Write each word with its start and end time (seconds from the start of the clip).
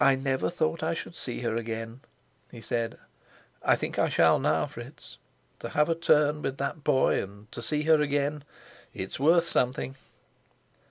"I 0.03 0.15
never 0.15 0.49
thought 0.49 0.81
I 0.81 0.95
should 0.95 1.13
see 1.13 1.41
her 1.41 1.55
again," 1.55 2.01
he 2.49 2.59
said. 2.59 2.97
"I 3.61 3.75
think 3.75 3.99
I 3.99 4.09
shall 4.09 4.39
now, 4.39 4.65
Fritz. 4.65 5.19
To 5.59 5.69
have 5.69 5.89
a 5.89 5.93
turn 5.93 6.41
with 6.41 6.57
that 6.57 6.83
boy 6.83 7.21
and 7.21 7.51
to 7.51 7.61
see 7.61 7.83
her 7.83 8.01
again 8.01 8.43
it's 8.95 9.19
worth 9.19 9.47
something." 9.47 9.95